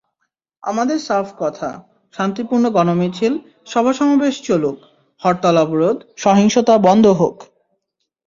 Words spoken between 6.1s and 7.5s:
সহিংসতা বন্ধ হোক।